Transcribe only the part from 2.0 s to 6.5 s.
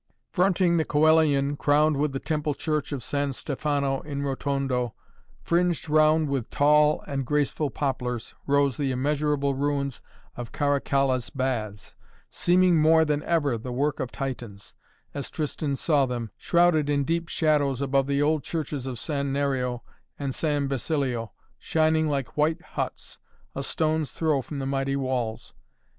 the temple church of San Stefano in Rotondo, fringed round with